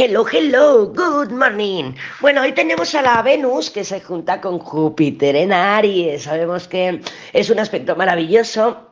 [0.00, 1.92] Hello, hello, good morning.
[2.20, 6.22] Bueno, hoy tenemos a la Venus que se junta con Júpiter en Aries.
[6.22, 7.00] Sabemos que
[7.32, 8.87] es un aspecto maravilloso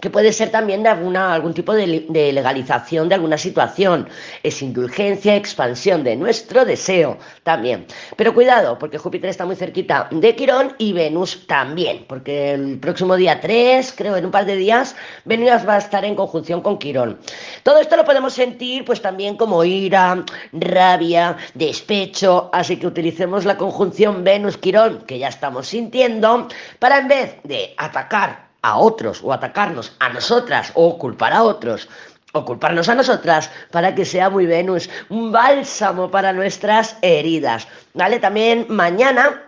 [0.00, 4.08] que puede ser también de alguna, algún tipo de, de, legalización de alguna situación.
[4.42, 7.86] Es indulgencia, expansión de nuestro deseo también.
[8.16, 13.16] Pero cuidado, porque Júpiter está muy cerquita de Quirón y Venus también, porque el próximo
[13.16, 16.78] día 3, creo en un par de días, Venus va a estar en conjunción con
[16.78, 17.18] Quirón.
[17.62, 23.56] Todo esto lo podemos sentir pues también como ira, rabia, despecho, así que utilicemos la
[23.56, 29.92] conjunción Venus-Quirón, que ya estamos sintiendo, para en vez de atacar a otros o atacarnos
[30.00, 31.88] a nosotras o culpar a otros
[32.32, 37.66] o culparnos a nosotras para que sea muy Venus, un bálsamo para nuestras heridas.
[37.94, 38.18] ¿Vale?
[38.18, 39.42] También mañana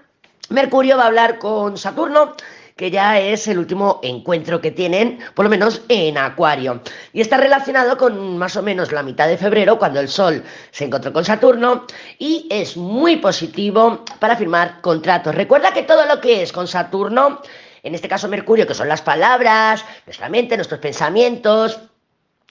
[0.48, 2.34] Mercurio va a hablar con Saturno
[2.80, 6.80] que ya es el último encuentro que tienen, por lo menos en Acuario.
[7.12, 10.86] Y está relacionado con más o menos la mitad de febrero, cuando el Sol se
[10.86, 11.84] encontró con Saturno,
[12.19, 15.34] y es muy positivo para firmar contratos.
[15.34, 17.42] Recuerda que todo lo que es con Saturno
[17.83, 21.81] en este caso Mercurio, que son las palabras, nuestra mente, nuestros pensamientos,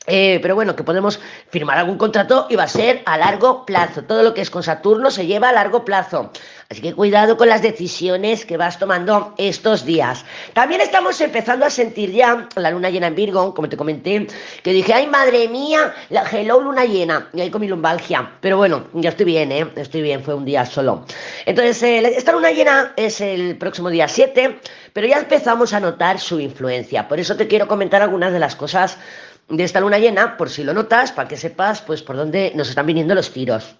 [0.07, 4.03] eh, pero bueno, que podemos firmar algún contrato y va a ser a largo plazo.
[4.03, 6.31] Todo lo que es con Saturno se lleva a largo plazo.
[6.71, 10.23] Así que cuidado con las decisiones que vas tomando estos días.
[10.53, 14.27] También estamos empezando a sentir ya la luna llena en Virgo, como te comenté,
[14.61, 17.27] que dije, ay madre mía, la hello luna llena.
[17.33, 18.33] Y ahí con mi lumbalgia.
[18.39, 19.67] Pero bueno, ya estoy bien, ¿eh?
[19.77, 21.05] Estoy bien, fue un día solo.
[21.47, 24.59] Entonces, eh, esta luna llena es el próximo día 7,
[24.93, 27.07] pero ya empezamos a notar su influencia.
[27.07, 28.99] Por eso te quiero comentar algunas de las cosas
[29.47, 32.69] de esta luna llena, por si lo notas, para que sepas pues por dónde nos
[32.69, 33.75] están viniendo los tiros.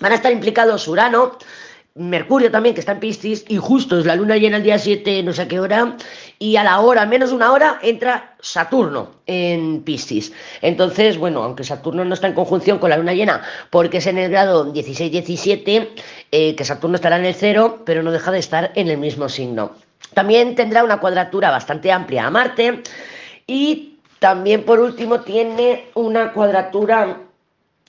[0.00, 1.36] Van a estar implicados Urano,
[1.94, 5.22] Mercurio también, que está en Piscis, y justo es la luna llena el día 7,
[5.22, 5.96] no sé a qué hora,
[6.38, 10.32] y a la hora, menos de una hora, entra Saturno en Piscis.
[10.62, 14.16] Entonces, bueno, aunque Saturno no está en conjunción con la luna llena, porque es en
[14.16, 15.88] el grado 16-17,
[16.30, 19.28] eh, que Saturno estará en el cero, pero no deja de estar en el mismo
[19.28, 19.72] signo.
[20.14, 22.82] También tendrá una cuadratura bastante amplia a Marte,
[23.46, 27.18] y también, por último, tiene una cuadratura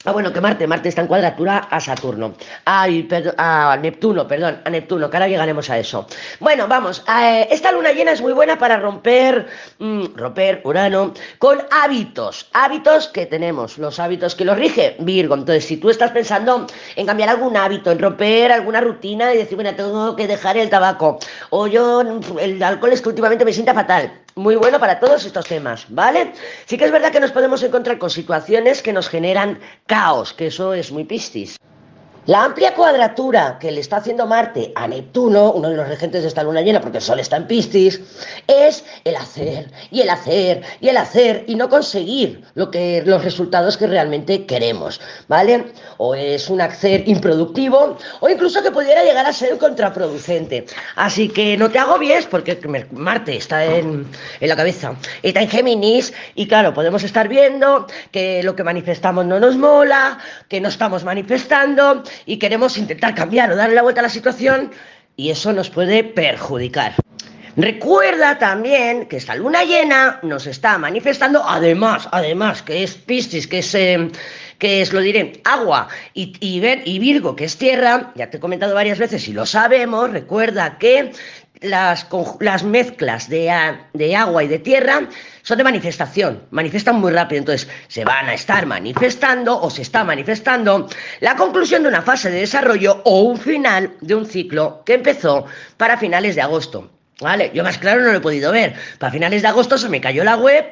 [0.05, 2.33] Ah, bueno, que Marte, Marte está en cuadratura a Saturno.
[2.65, 6.05] Ay, a Neptuno, perdón, a Neptuno, que ahora llegaremos a eso.
[6.41, 9.47] Bueno, vamos, eh, esta luna llena es muy buena para romper,
[9.79, 15.35] mm, romper Urano con hábitos, hábitos que tenemos, los hábitos que los rige Virgo.
[15.35, 19.55] Entonces, si tú estás pensando en cambiar algún hábito, en romper alguna rutina y decir,
[19.55, 21.17] bueno, tengo que dejar el tabaco,
[21.49, 22.01] o yo,
[22.41, 26.33] el alcohol es que últimamente me sienta fatal, muy bueno para todos estos temas, ¿vale?
[26.65, 30.47] Sí que es verdad que nos podemos encontrar con situaciones que nos generan caos, que
[30.47, 31.57] eso es muy pistis.
[32.25, 36.29] La amplia cuadratura que le está haciendo Marte a Neptuno, uno de los regentes de
[36.29, 37.99] esta luna llena, porque el Sol está en Piscis,
[38.47, 43.87] es el hacer y el hacer y el hacer y no conseguir los resultados que
[43.87, 45.65] realmente queremos, ¿vale?
[45.97, 50.65] O es un hacer improductivo o incluso que pudiera llegar a ser contraproducente.
[50.95, 52.57] Así que no te agobies porque
[52.91, 54.07] Marte está en,
[54.39, 59.25] en la cabeza, está en Géminis y claro, podemos estar viendo que lo que manifestamos
[59.25, 64.01] no nos mola, que no estamos manifestando y queremos intentar cambiar o darle la vuelta
[64.01, 64.71] a la situación
[65.15, 66.93] y eso nos puede perjudicar.
[67.55, 73.59] Recuerda también que esta luna llena nos está manifestando, además, además, que es Piscis, que
[73.59, 74.09] es, eh,
[74.57, 78.39] que es, lo diré, agua, y, y, y Virgo, que es tierra, ya te he
[78.39, 81.11] comentado varias veces y lo sabemos, recuerda que
[81.63, 82.07] las,
[82.39, 83.51] las mezclas de,
[83.93, 85.07] de, agua y de tierra
[85.41, 90.03] son de manifestación, manifiestan muy rápido, entonces se van a estar manifestando o se está
[90.03, 90.87] manifestando
[91.21, 95.45] la conclusión de una fase de desarrollo o un final de un ciclo que empezó
[95.77, 96.89] para finales de agosto.
[97.19, 97.51] ¿Vale?
[97.53, 98.75] Yo más claro no lo he podido ver.
[98.97, 100.65] Para finales de agosto se me cayó la web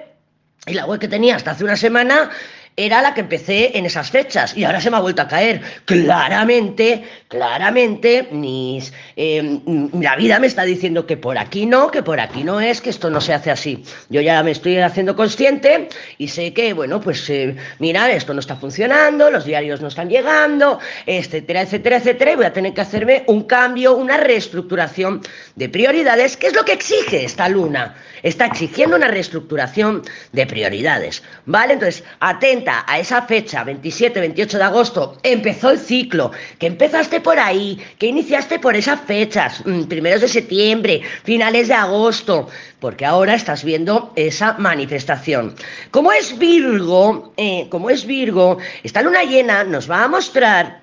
[0.66, 2.30] y la web que tenía hasta hace una semana
[2.78, 5.62] era la que empecé en esas fechas y ahora se me ha vuelto a caer.
[5.86, 9.59] Claramente, claramente, mis, eh,
[10.00, 12.90] la vida me está diciendo que por aquí no, que por aquí no es, que
[12.90, 13.84] esto no se hace así.
[14.10, 18.40] Yo ya me estoy haciendo consciente y sé que, bueno, pues eh, mira, esto no
[18.40, 22.81] está funcionando, los diarios no están llegando, etcétera, etcétera, etcétera, y voy a tener que
[22.81, 25.22] hacerme un cambio, una reestructuración
[25.56, 27.95] de prioridades, que es lo que exige esta luna.
[28.24, 31.74] Está exigiendo una reestructuración de prioridades, ¿vale?
[31.74, 37.40] Entonces, atento a esa fecha, 27, 28 de agosto, empezó el ciclo, que empezaste por
[37.40, 42.48] ahí, que iniciaste por esas fechas, mm, primeros de septiembre, finales de agosto,
[42.80, 45.56] porque ahora estás viendo esa manifestación.
[45.92, 50.81] Como es Virgo, eh, como es Virgo, esta luna llena nos va a mostrar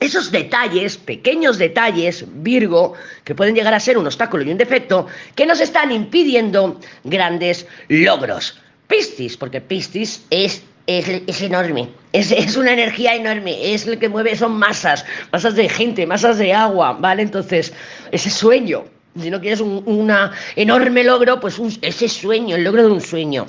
[0.00, 2.94] esos detalles, pequeños detalles, Virgo,
[3.24, 7.66] que pueden llegar a ser un obstáculo y un defecto, que nos están impidiendo grandes
[7.88, 8.58] logros.
[8.88, 11.88] Piscis, porque Piscis es es, enorme.
[12.12, 13.74] Es, es, una energía enorme.
[13.74, 17.22] Es lo que mueve, son masas, masas de gente, masas de agua, ¿vale?
[17.22, 17.72] Entonces,
[18.12, 18.84] ese sueño,
[19.20, 23.46] si no quieres un una enorme logro, pues ese sueño, el logro de un sueño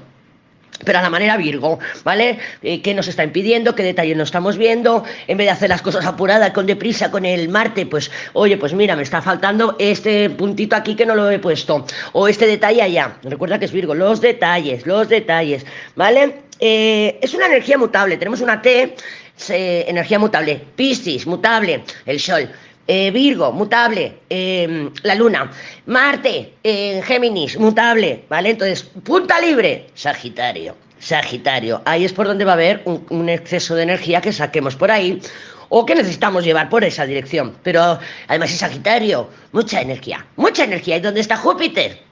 [0.85, 2.39] pero a la manera Virgo, ¿vale?
[2.61, 3.75] Eh, ¿Qué nos está impidiendo?
[3.75, 5.03] ¿Qué detalles no estamos viendo?
[5.27, 8.73] En vez de hacer las cosas apuradas, con deprisa, con el Marte, pues, oye, pues
[8.73, 12.81] mira, me está faltando este puntito aquí que no lo he puesto, o este detalle
[12.81, 13.17] allá.
[13.23, 16.46] Recuerda que es Virgo, los detalles, los detalles, ¿vale?
[16.59, 18.95] Eh, es una energía mutable, tenemos una T,
[19.49, 22.49] energía mutable, Piscis, mutable, el Sol.
[22.89, 25.51] Eh, Virgo, mutable, em, la Luna,
[25.87, 28.51] Marte, en Géminis, mutable, ¿vale?
[28.51, 31.81] Entonces, punta libre, Sagitario, Sagitario.
[31.83, 34.89] Ahí es por donde va a haber un, un exceso de energía que saquemos por
[34.89, 35.21] ahí
[35.67, 37.57] o que necesitamos llevar por esa dirección.
[37.61, 37.99] Pero
[38.29, 40.95] además es Sagitario, mucha energía, mucha energía.
[40.95, 42.06] ¿Y dónde está Júpiter?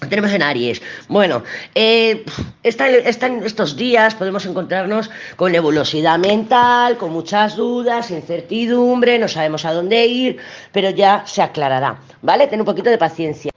[0.00, 0.82] Tenemos en Aries.
[1.08, 1.42] Bueno,
[1.74, 2.24] eh,
[2.62, 9.72] en estos días podemos encontrarnos con nebulosidad mental, con muchas dudas, incertidumbre, no sabemos a
[9.72, 10.36] dónde ir,
[10.70, 12.46] pero ya se aclarará, ¿vale?
[12.46, 13.50] Ten un poquito de paciencia.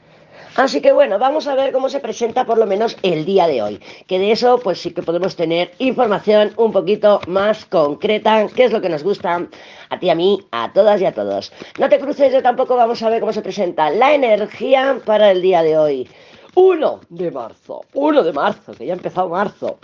[0.56, 3.62] Así que bueno, vamos a ver cómo se presenta por lo menos el día de
[3.62, 3.80] hoy.
[4.08, 8.72] Que de eso pues sí que podemos tener información un poquito más concreta, que es
[8.72, 9.48] lo que nos gusta
[9.90, 11.52] a ti, a mí, a todas y a todos.
[11.78, 15.42] No te cruces, yo tampoco vamos a ver cómo se presenta la energía para el
[15.42, 16.10] día de hoy.
[16.56, 19.80] 1 de marzo, 1 de marzo, que ya ha empezado marzo.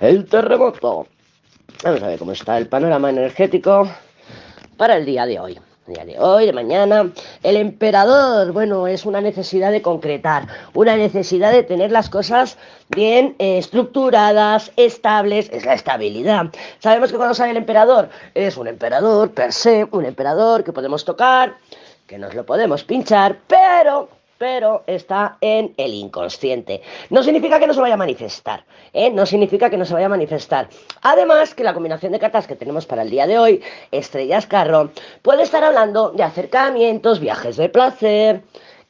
[0.00, 1.06] El terremoto.
[1.82, 3.88] Vamos a ver cómo está el panorama energético
[4.76, 5.58] para el día de hoy.
[5.86, 7.12] El día de hoy, de mañana.
[7.42, 12.58] El emperador, bueno, es una necesidad de concretar, una necesidad de tener las cosas
[12.88, 16.46] bien eh, estructuradas, estables, es la estabilidad.
[16.80, 21.04] Sabemos que cuando sale el emperador es un emperador per se, un emperador que podemos
[21.04, 21.56] tocar,
[22.06, 24.08] que nos lo podemos pinchar, pero
[24.38, 26.82] pero está en el inconsciente.
[27.10, 29.10] No significa que no se vaya a manifestar, ¿eh?
[29.10, 30.68] no significa que no se vaya a manifestar.
[31.02, 34.90] Además, que la combinación de cartas que tenemos para el día de hoy, Estrellas Carro,
[35.22, 38.42] puede estar hablando de acercamientos, viajes de placer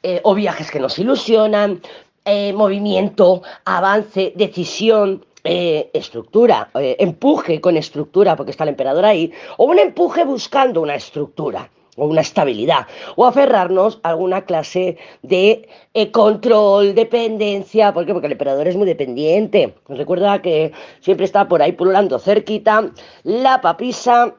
[0.02, 1.80] eh, o viajes que nos ilusionan,
[2.24, 9.78] eh, movimiento, avance, decisión, estructura, empuje con estructura, porque está el emperador ahí, o un
[9.78, 16.94] empuje buscando una estructura o una estabilidad, o aferrarnos a alguna clase de eh, control,
[16.94, 18.12] dependencia, ¿por qué?
[18.12, 19.74] Porque el emperador es muy dependiente.
[19.88, 22.90] Recuerda que siempre está por ahí pululando cerquita
[23.24, 24.34] la papisa,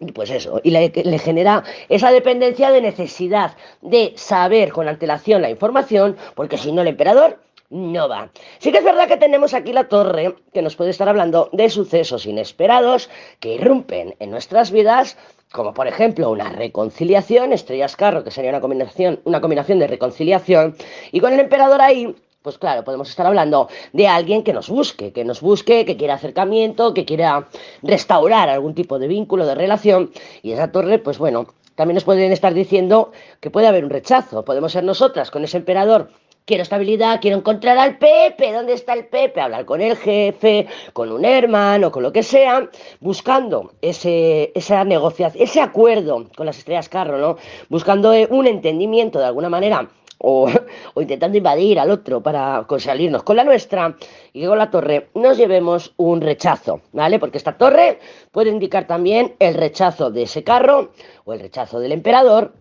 [0.00, 5.50] y pues eso, y le, genera esa dependencia de necesidad de saber con antelación la
[5.50, 7.38] información, porque si no el emperador
[7.70, 8.30] no va.
[8.58, 11.68] Sí que es verdad que tenemos aquí la torre que nos puede estar hablando de
[11.70, 13.10] sucesos inesperados
[13.40, 15.16] que irrumpen en nuestras vidas
[15.52, 20.76] como por ejemplo una reconciliación, estrellas carro, que sería una combinación, una combinación de reconciliación,
[21.10, 25.12] y con el emperador ahí, pues claro, podemos estar hablando de alguien que nos busque,
[25.12, 27.48] que nos busque, que quiera acercamiento, que quiera
[27.82, 30.10] restaurar algún tipo de vínculo, de relación,
[30.42, 34.44] y esa torre, pues bueno, también nos pueden estar diciendo que puede haber un rechazo,
[34.44, 36.10] podemos ser nosotras con ese emperador
[36.48, 39.38] quiero estabilidad, quiero encontrar al Pepe, ¿dónde está el Pepe?
[39.38, 45.44] Hablar con el jefe, con un hermano, con lo que sea, buscando ese, esa negociación,
[45.44, 47.36] ese acuerdo con las estrellas carro, ¿no?
[47.68, 49.90] Buscando eh, un entendimiento de alguna manera.
[50.20, 50.48] O,
[50.94, 53.94] o, intentando invadir al otro para salirnos con la nuestra
[54.32, 57.18] y con la torre nos llevemos un rechazo, ¿vale?
[57.18, 58.00] Porque esta torre
[58.32, 60.92] puede indicar también el rechazo de ese carro
[61.24, 62.54] o el rechazo del emperador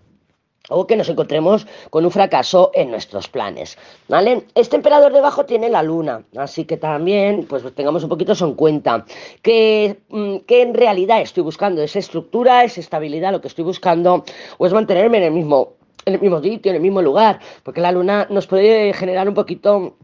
[0.70, 4.46] o que nos encontremos con un fracaso en nuestros planes, ¿vale?
[4.56, 8.54] Este emperador debajo tiene la luna, así que también pues tengamos un poquito eso en
[8.54, 9.06] cuenta,
[9.42, 14.24] que, mm, que en realidad estoy buscando esa estructura, esa estabilidad, lo que estoy buscando,
[14.58, 15.74] o es mantenerme en el mismo
[16.06, 19.36] en el mismo sitio, en el mismo lugar, porque la luna nos puede generar un
[19.36, 19.98] poquito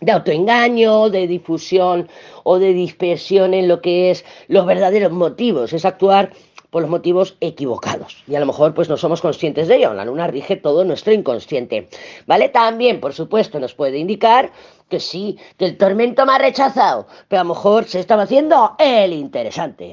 [0.00, 2.08] de autoengaño, de difusión
[2.42, 6.32] o de dispersión en lo que es los verdaderos motivos, es actuar
[6.70, 8.22] por los motivos equivocados.
[8.26, 9.94] Y a lo mejor pues no somos conscientes de ello.
[9.94, 11.88] La luna rige todo nuestro inconsciente.
[12.26, 12.48] ¿Vale?
[12.48, 14.52] También, por supuesto, nos puede indicar
[14.88, 18.74] que sí, que el tormento me ha rechazado, pero a lo mejor se estaba haciendo
[18.78, 19.88] el interesante.